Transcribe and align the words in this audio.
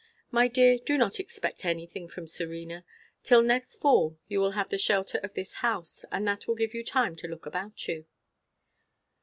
My 0.31 0.47
dear, 0.47 0.79
do 0.79 0.97
not 0.97 1.19
expect 1.19 1.63
anything 1.63 2.07
from 2.07 2.27
Serena. 2.27 2.83
Till 3.23 3.43
next 3.43 3.75
fall 3.75 4.17
you 4.27 4.39
will 4.39 4.53
have 4.57 4.69
the 4.69 4.79
shelter 4.79 5.19
of 5.21 5.35
this 5.35 5.53
house; 5.61 6.03
and 6.11 6.27
that 6.27 6.47
will 6.47 6.55
give 6.55 6.73
you 6.73 6.83
time 6.83 7.15
to 7.17 7.27
look 7.27 7.45
about 7.45 7.87
you." 7.87 8.07